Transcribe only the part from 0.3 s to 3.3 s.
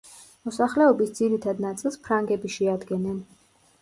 მოსახლეობის ძირითად ნაწილს ფრანგები შეადგენენ.